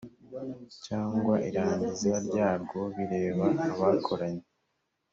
[0.85, 3.45] cyangwa irangizwa ryarwo bireba
[3.81, 4.43] abakoranye